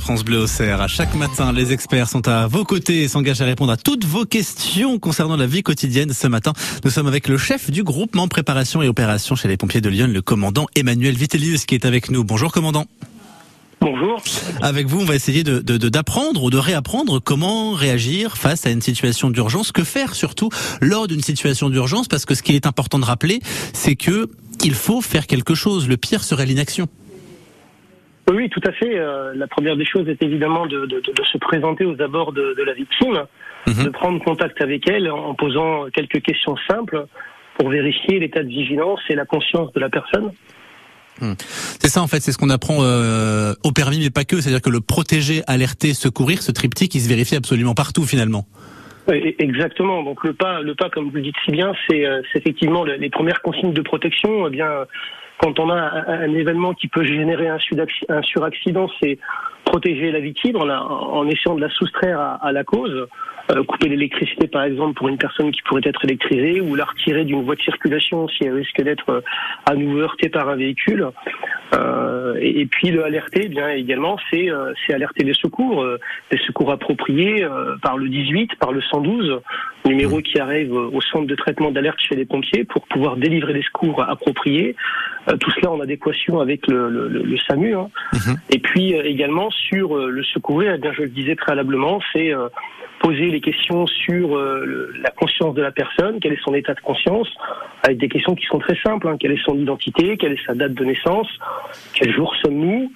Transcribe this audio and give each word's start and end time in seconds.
France 0.00 0.24
Bleu 0.24 0.40
Auxerre. 0.40 0.80
À 0.80 0.88
chaque 0.88 1.14
matin, 1.14 1.52
les 1.52 1.72
experts 1.72 2.08
sont 2.08 2.26
à 2.26 2.46
vos 2.46 2.64
côtés 2.64 3.02
et 3.02 3.08
s'engagent 3.08 3.40
à 3.42 3.44
répondre 3.44 3.72
à 3.72 3.76
toutes 3.76 4.04
vos 4.04 4.24
questions 4.24 4.98
concernant 4.98 5.36
la 5.36 5.46
vie 5.46 5.62
quotidienne. 5.62 6.12
Ce 6.12 6.26
matin, 6.26 6.54
nous 6.84 6.90
sommes 6.90 7.06
avec 7.06 7.28
le 7.28 7.36
chef 7.36 7.70
du 7.70 7.84
groupement 7.84 8.26
préparation 8.26 8.82
et 8.82 8.88
opération 8.88 9.36
chez 9.36 9.48
les 9.48 9.56
pompiers 9.56 9.80
de 9.80 9.88
Lyon, 9.88 10.08
le 10.08 10.22
commandant 10.22 10.66
Emmanuel 10.74 11.14
Vitellius, 11.14 11.66
qui 11.66 11.74
est 11.74 11.84
avec 11.84 12.10
nous. 12.10 12.24
Bonjour 12.24 12.52
commandant. 12.52 12.86
Bonjour. 13.80 14.22
Avec 14.60 14.86
vous, 14.86 15.00
on 15.00 15.04
va 15.04 15.14
essayer 15.14 15.44
de, 15.44 15.60
d'apprendre 15.60 16.42
ou 16.42 16.50
de 16.50 16.58
réapprendre 16.58 17.20
comment 17.20 17.72
réagir 17.72 18.36
face 18.36 18.66
à 18.66 18.70
une 18.70 18.82
situation 18.82 19.30
d'urgence, 19.30 19.72
que 19.72 19.84
faire 19.84 20.14
surtout 20.14 20.48
lors 20.80 21.06
d'une 21.06 21.22
situation 21.22 21.68
d'urgence, 21.68 22.08
parce 22.08 22.24
que 22.24 22.34
ce 22.34 22.42
qui 22.42 22.54
est 22.56 22.66
important 22.66 22.98
de 22.98 23.04
rappeler, 23.04 23.40
c'est 23.72 23.96
que 23.96 24.30
il 24.64 24.74
faut 24.74 25.00
faire 25.00 25.26
quelque 25.26 25.54
chose. 25.54 25.88
Le 25.88 25.96
pire 25.96 26.24
serait 26.24 26.46
l'inaction. 26.46 26.88
Oui, 28.32 28.48
tout 28.48 28.60
à 28.66 28.72
fait. 28.72 28.98
Euh, 28.98 29.32
la 29.34 29.46
première 29.46 29.76
des 29.76 29.84
choses 29.84 30.08
est 30.08 30.22
évidemment 30.22 30.66
de, 30.66 30.86
de, 30.86 31.00
de 31.00 31.24
se 31.30 31.38
présenter 31.38 31.84
aux 31.84 32.00
abords 32.00 32.32
de, 32.32 32.54
de 32.56 32.62
la 32.62 32.72
victime, 32.72 33.24
mhm. 33.66 33.84
de 33.84 33.90
prendre 33.90 34.22
contact 34.24 34.60
avec 34.60 34.88
elle 34.88 35.10
en 35.10 35.34
posant 35.34 35.86
quelques 35.92 36.22
questions 36.22 36.56
simples 36.68 37.06
pour 37.58 37.68
vérifier 37.68 38.18
l'état 38.18 38.42
de 38.42 38.48
vigilance 38.48 39.00
et 39.08 39.14
la 39.14 39.26
conscience 39.26 39.72
de 39.72 39.80
la 39.80 39.90
personne. 39.90 40.32
Hmm. 41.20 41.34
C'est 41.38 41.88
ça 41.88 42.00
en 42.02 42.06
fait, 42.06 42.20
c'est 42.20 42.32
ce 42.32 42.38
qu'on 42.38 42.48
apprend 42.48 42.78
euh, 42.80 43.52
au 43.64 43.72
permis, 43.72 44.00
mais 44.00 44.10
pas 44.10 44.24
que. 44.24 44.40
C'est-à-dire 44.40 44.62
que 44.62 44.70
le 44.70 44.80
protéger, 44.80 45.42
alerter, 45.46 45.92
secourir, 45.92 46.42
ce 46.42 46.52
triptyque, 46.52 46.94
il 46.94 47.00
se 47.00 47.08
vérifie 47.08 47.36
absolument 47.36 47.74
partout 47.74 48.04
finalement. 48.04 48.46
Exactement. 49.38 50.02
Donc 50.04 50.24
le 50.24 50.32
pas, 50.32 50.60
le 50.60 50.74
pas, 50.74 50.88
comme 50.88 51.10
vous 51.10 51.16
le 51.16 51.22
dites 51.22 51.34
si 51.44 51.50
bien, 51.50 51.72
c'est 51.88 52.06
euh, 52.06 52.22
effectivement 52.34 52.84
les 52.84 53.10
premières 53.10 53.42
consignes 53.42 53.72
de 53.72 53.82
protection. 53.82 54.46
Eh 54.46 54.50
bien, 54.50 54.68
quand 55.42 55.58
on 55.58 55.70
a 55.70 56.04
un, 56.06 56.34
événement 56.34 56.72
qui 56.72 56.86
peut 56.86 57.04
générer 57.04 57.48
un, 57.48 57.58
suraccident, 58.22 58.88
c'est 59.00 59.18
protéger 59.64 60.12
la 60.12 60.20
victime 60.20 60.56
en, 60.56 60.68
en, 60.68 61.26
essayant 61.26 61.56
de 61.56 61.60
la 61.60 61.70
soustraire 61.70 62.20
à, 62.40 62.52
la 62.52 62.62
cause. 62.62 63.08
Euh, 63.50 63.64
couper 63.64 63.88
l'électricité 63.88 64.46
par 64.46 64.62
exemple 64.62 64.94
pour 64.94 65.08
une 65.08 65.18
personne 65.18 65.50
qui 65.50 65.62
pourrait 65.62 65.82
être 65.84 66.04
électrisée 66.04 66.60
ou 66.60 66.76
la 66.76 66.84
retirer 66.84 67.24
d'une 67.24 67.42
voie 67.42 67.56
de 67.56 67.60
circulation 67.60 68.28
si 68.28 68.44
elle 68.44 68.54
risque 68.54 68.80
d'être 68.80 69.10
euh, 69.10 69.20
à 69.66 69.74
nouveau 69.74 69.98
heurtée 69.98 70.28
par 70.28 70.48
un 70.48 70.54
véhicule. 70.54 71.08
Euh, 71.74 72.36
et, 72.40 72.66
puis 72.66 72.90
le 72.90 73.04
alerter, 73.04 73.42
eh 73.44 73.48
bien 73.48 73.70
également, 73.70 74.16
c'est 74.30 74.50
euh, 74.50 74.72
c'est 74.84 74.92
alerter 74.92 75.24
les 75.24 75.34
secours, 75.34 75.82
euh, 75.82 75.98
des 76.30 76.38
secours 76.38 76.70
appropriés 76.70 77.46
par 77.82 77.96
le 77.96 78.08
18, 78.08 78.56
par 78.56 78.72
le 78.72 78.80
112, 78.80 79.40
numéro 79.86 80.20
qui 80.20 80.38
arrive 80.38 80.72
au 80.72 81.00
centre 81.00 81.26
de 81.26 81.34
traitement 81.34 81.70
d'alerte 81.70 81.98
chez 82.00 82.14
les 82.14 82.24
pompiers 82.24 82.64
pour 82.64 82.86
pouvoir 82.86 83.16
délivrer 83.16 83.52
des 83.54 83.62
secours 83.62 84.02
appropriés. 84.02 84.76
tout 85.40 85.50
cela 85.52 85.70
en 85.70 85.80
adéquation 85.80 86.40
avec 86.40 86.66
le, 86.66 86.88
le, 86.88 87.08
le 87.08 87.38
SAMU. 87.38 87.74
Hein. 87.74 87.88
Mhm. 88.12 88.36
Et 88.50 88.58
puis 88.58 88.92
également 88.92 89.50
sur 89.50 89.96
le 89.96 90.22
secourir, 90.24 90.72
eh 90.74 90.78
bien 90.78 90.92
je 90.92 91.02
le 91.02 91.08
disais 91.08 91.34
préalablement, 91.36 92.00
c'est 92.12 92.32
poser 93.00 93.30
les 93.30 93.40
questions 93.40 93.86
sur 93.86 94.36
la 94.36 95.10
conscience 95.10 95.54
de 95.54 95.62
la 95.62 95.72
personne, 95.72 96.18
quel 96.20 96.32
est 96.32 96.42
son 96.44 96.54
état 96.54 96.74
de 96.74 96.80
conscience, 96.80 97.28
avec 97.82 97.98
des 97.98 98.08
questions 98.08 98.34
qui 98.34 98.46
sont 98.46 98.58
très 98.58 98.76
simples. 98.76 99.08
Hein. 99.08 99.16
Quelle 99.18 99.32
est 99.32 99.44
son 99.44 99.56
identité, 99.56 100.16
quelle 100.16 100.32
est 100.32 100.46
sa 100.46 100.54
date 100.54 100.74
de 100.74 100.84
naissance, 100.84 101.28
quel 101.94 102.12
jour 102.12 102.34
sommes-nous 102.44 102.92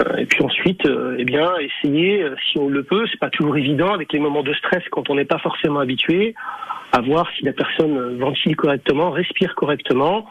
euh, 0.00 0.16
et 0.16 0.26
puis 0.26 0.42
ensuite, 0.42 0.84
euh, 0.86 1.16
eh 1.18 1.24
bien, 1.24 1.52
essayer, 1.58 2.22
euh, 2.22 2.34
si 2.50 2.58
on 2.58 2.68
le 2.68 2.82
peut, 2.82 3.06
c'est 3.10 3.20
pas 3.20 3.30
toujours 3.30 3.56
évident 3.56 3.92
avec 3.92 4.12
les 4.12 4.18
moments 4.18 4.42
de 4.42 4.52
stress 4.54 4.82
quand 4.90 5.08
on 5.08 5.14
n'est 5.14 5.24
pas 5.24 5.38
forcément 5.38 5.78
habitué, 5.80 6.34
à 6.92 7.00
voir 7.00 7.28
si 7.36 7.44
la 7.44 7.52
personne 7.52 8.18
ventile 8.18 8.56
correctement, 8.56 9.10
respire 9.10 9.54
correctement, 9.54 10.26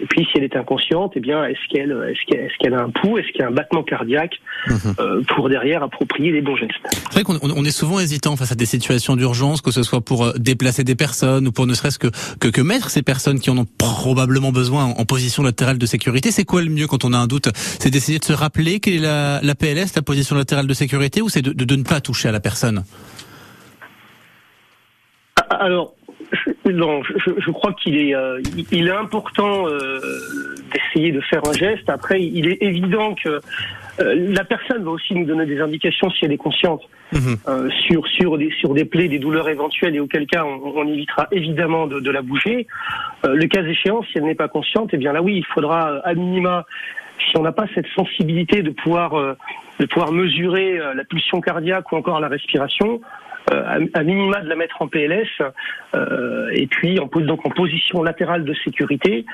et 0.00 0.06
puis, 0.06 0.26
si 0.30 0.36
elle 0.36 0.44
est 0.44 0.56
inconsciente, 0.56 1.12
eh 1.16 1.20
bien, 1.20 1.44
est-ce 1.44 1.58
qu'elle, 1.70 1.92
est-ce 2.10 2.56
qu'elle, 2.58 2.74
a 2.74 2.82
un 2.82 2.90
pouls, 2.90 3.18
est-ce 3.18 3.28
qu'il 3.28 3.40
y 3.40 3.44
a 3.44 3.48
un 3.48 3.52
battement 3.52 3.82
cardiaque 3.82 4.38
mhm. 4.66 4.94
euh, 4.98 5.22
pour 5.28 5.48
derrière 5.48 5.82
approprier 5.82 6.32
les 6.32 6.42
bons 6.42 6.56
gestes? 6.56 6.74
C'est 7.10 7.12
vrai 7.12 7.22
qu'on 7.22 7.38
on 7.42 7.64
est 7.64 7.70
souvent 7.70 7.98
hésitant 7.98 8.36
face 8.36 8.52
à 8.52 8.54
des 8.54 8.66
situations 8.66 9.16
d'urgence, 9.16 9.62
que 9.62 9.70
ce 9.70 9.82
soit 9.82 10.02
pour 10.02 10.24
euh, 10.24 10.32
déplacer 10.36 10.84
des 10.84 10.94
personnes 10.94 11.48
ou 11.48 11.52
pour 11.52 11.66
ne 11.66 11.74
serait-ce 11.74 11.98
que, 11.98 12.08
que, 12.40 12.48
que 12.48 12.60
mettre 12.60 12.90
ces 12.90 13.02
personnes 13.02 13.40
qui 13.40 13.48
en 13.48 13.56
ont 13.56 13.66
probablement 13.78 14.52
besoin 14.52 14.84
en, 14.84 15.04
position 15.06 15.42
latérale 15.42 15.78
de 15.78 15.86
sécurité. 15.86 16.30
C'est 16.30 16.44
quoi 16.44 16.62
le 16.62 16.68
mieux 16.68 16.88
quand 16.88 17.04
on 17.04 17.12
a 17.12 17.16
un 17.16 17.26
doute? 17.26 17.48
C'est 17.54 17.90
d'essayer 17.90 18.18
de 18.18 18.24
se 18.24 18.32
rappeler 18.32 18.80
quelle 18.80 18.94
est 18.94 18.98
la, 18.98 19.40
la 19.42 19.54
PLS, 19.54 19.94
la 19.94 20.02
position 20.02 20.36
latérale 20.36 20.66
de 20.66 20.74
sécurité, 20.74 21.22
ou 21.22 21.28
c'est 21.28 21.42
de, 21.42 21.52
de, 21.52 21.64
de 21.64 21.76
ne 21.76 21.84
pas 21.84 22.00
toucher 22.00 22.28
à 22.28 22.32
la 22.32 22.40
personne? 22.40 22.84
Alors, 25.48 25.95
non, 26.72 27.02
je, 27.04 27.30
je 27.38 27.50
crois 27.50 27.72
qu'il 27.72 27.96
est, 27.96 28.14
euh, 28.14 28.40
il 28.72 28.88
est 28.88 28.92
important 28.92 29.68
euh, 29.68 30.00
d'essayer 30.72 31.12
de 31.12 31.20
faire 31.20 31.42
un 31.46 31.52
geste. 31.52 31.88
Après, 31.88 32.22
il 32.22 32.48
est 32.48 32.62
évident 32.62 33.14
que 33.14 33.40
euh, 34.00 34.32
la 34.32 34.44
personne 34.44 34.82
va 34.84 34.90
aussi 34.90 35.14
nous 35.14 35.24
donner 35.24 35.46
des 35.46 35.60
indications 35.60 36.10
si 36.10 36.24
elle 36.24 36.32
est 36.32 36.36
consciente 36.36 36.82
mhm. 37.12 37.70
sur 37.86 38.06
sur 38.08 38.38
des 38.38 38.50
sur 38.58 38.74
des 38.74 38.84
plaies, 38.84 39.08
des 39.08 39.18
douleurs 39.18 39.48
éventuelles, 39.48 39.94
et 39.94 40.00
auquel 40.00 40.26
cas 40.26 40.44
on, 40.44 40.72
on 40.76 40.86
évitera 40.88 41.28
évidemment 41.30 41.86
de, 41.86 42.00
de 42.00 42.10
la 42.10 42.22
bouger. 42.22 42.66
le 43.24 43.46
cas 43.46 43.62
échéant, 43.62 44.02
si 44.02 44.18
elle 44.18 44.24
n'est 44.24 44.34
pas 44.34 44.48
consciente, 44.48 44.90
eh 44.92 44.96
bien 44.96 45.12
là 45.12 45.22
oui, 45.22 45.36
il 45.36 45.46
faudra 45.46 45.98
à 46.04 46.14
minima 46.14 46.66
si 47.30 47.36
on 47.38 47.42
n'a 47.42 47.52
pas 47.52 47.66
cette 47.74 47.86
sensibilité 47.94 48.62
de 48.62 48.70
pouvoir 48.70 49.36
de 49.80 49.86
pouvoir 49.86 50.12
mesurer 50.12 50.78
la 50.94 51.04
pulsion 51.04 51.40
cardiaque 51.40 51.90
ou 51.92 51.96
encore 51.96 52.20
la 52.20 52.28
respiration, 52.28 53.00
euh, 53.00 53.35
à, 53.50 54.02
minima 54.02 54.40
de 54.40 54.48
la 54.48 54.56
mettre 54.56 54.82
en 54.82 54.88
PLS 54.88 55.28
euh, 55.94 56.48
et 56.52 56.66
puis 56.66 56.98
en, 56.98 57.06
donc 57.06 57.46
en 57.46 57.50
position 57.50 58.02
latérale 58.02 58.44
de 58.44 58.54
sécurité 58.64 59.24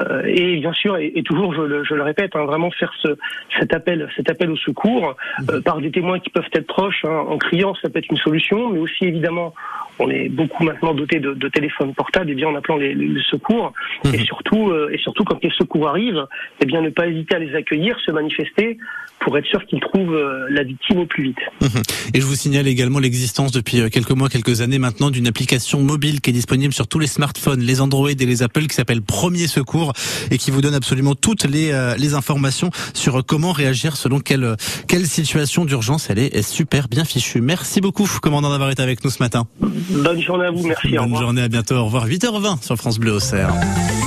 euh, 0.00 0.22
et 0.24 0.56
bien 0.58 0.72
sûr 0.72 0.96
et, 0.98 1.22
toujours 1.24 1.52
je 1.54 1.62
le, 1.62 1.84
je 1.84 1.94
le 1.94 2.02
répète 2.02 2.36
hein, 2.36 2.44
vraiment 2.44 2.70
faire 2.70 2.92
ce, 3.02 3.16
cet 3.58 3.74
appel 3.74 4.08
cet 4.16 4.30
appel 4.30 4.50
au 4.50 4.56
secours 4.56 5.16
mmh. 5.40 5.60
par 5.62 5.80
des 5.80 5.90
témoins 5.90 6.20
qui 6.20 6.30
peuvent 6.30 6.48
être 6.52 6.66
proches 6.66 7.04
hein, 7.04 7.24
en 7.28 7.38
criant 7.38 7.74
ça 7.82 7.88
peut 7.88 7.98
être 7.98 8.10
une 8.10 8.16
solution 8.18 8.70
mais 8.70 8.78
aussi 8.78 9.04
évidemment 9.04 9.54
on 9.98 10.10
est 10.10 10.28
beaucoup 10.28 10.64
maintenant 10.64 10.94
doté 10.94 11.20
de, 11.20 11.34
de 11.34 11.48
téléphones 11.48 11.94
portables 11.94 12.30
et 12.30 12.34
bien 12.34 12.48
en 12.48 12.54
appelant 12.54 12.76
les, 12.76 12.94
les 12.94 13.22
secours 13.30 13.72
mmh. 14.04 14.14
et 14.14 14.18
surtout 14.24 14.72
et 14.90 14.98
surtout 14.98 15.24
quand 15.24 15.42
les 15.42 15.50
secours 15.50 15.88
arrivent 15.88 16.26
et 16.60 16.62
eh 16.62 16.66
bien 16.66 16.80
ne 16.80 16.90
pas 16.90 17.06
hésiter 17.06 17.36
à 17.36 17.38
les 17.38 17.54
accueillir 17.54 17.98
se 18.04 18.10
manifester 18.10 18.78
pour 19.20 19.36
être 19.38 19.46
sûr 19.46 19.64
qu'ils 19.66 19.80
trouvent 19.80 20.18
la 20.50 20.62
victime 20.62 20.98
au 20.98 21.06
plus 21.06 21.24
vite. 21.24 21.38
Mmh. 21.60 21.66
Et 22.14 22.20
je 22.20 22.26
vous 22.26 22.34
signale 22.34 22.68
également 22.68 22.98
l'existence 22.98 23.52
depuis 23.52 23.80
euh, 23.80 23.88
quelques 23.88 24.12
mois, 24.12 24.28
quelques 24.28 24.60
années 24.60 24.78
maintenant 24.78 25.10
d'une 25.10 25.26
application 25.26 25.82
mobile 25.82 26.20
qui 26.20 26.30
est 26.30 26.32
disponible 26.32 26.72
sur 26.72 26.86
tous 26.86 26.98
les 26.98 27.06
smartphones, 27.06 27.60
les 27.60 27.80
Android 27.80 28.08
et 28.08 28.14
les 28.14 28.42
Apple 28.42 28.66
qui 28.66 28.74
s'appelle 28.74 29.02
Premier 29.02 29.46
Secours 29.46 29.92
et 30.30 30.38
qui 30.38 30.50
vous 30.50 30.60
donne 30.60 30.74
absolument 30.74 31.14
toutes 31.14 31.44
les, 31.44 31.72
euh, 31.72 31.96
les 31.96 32.14
informations 32.14 32.70
sur 32.94 33.24
comment 33.24 33.52
réagir 33.52 33.96
selon 33.96 34.20
quelle, 34.20 34.56
quelle 34.88 35.06
situation 35.06 35.64
d'urgence 35.64 36.10
elle 36.10 36.18
est, 36.18 36.34
est 36.34 36.42
super 36.42 36.88
bien 36.88 37.04
fichue. 37.04 37.40
Merci 37.40 37.80
beaucoup, 37.80 38.08
commandant 38.22 38.50
d'avoir 38.50 38.70
été 38.70 38.82
avec 38.82 39.04
nous 39.04 39.10
ce 39.10 39.22
matin. 39.22 39.46
Bonne 39.88 40.20
journée 40.20 40.46
à 40.46 40.50
vous, 40.50 40.66
merci. 40.66 40.88
Bonne 40.96 41.16
journée, 41.16 41.42
à 41.42 41.48
bientôt. 41.48 41.76
Au 41.76 41.84
revoir. 41.84 42.06
8h20 42.06 42.64
sur 42.64 42.76
France 42.76 42.98
Bleu 42.98 43.12
Auxerre. 43.12 43.52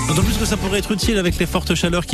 D'autant 0.07 0.23
plus 0.23 0.38
que 0.38 0.45
ça 0.45 0.57
pourrait 0.57 0.79
être 0.79 0.91
utile 0.91 1.17
avec 1.17 1.38
les 1.38 1.45
fortes 1.45 1.75
chaleurs 1.75 2.03
qui 2.03 2.07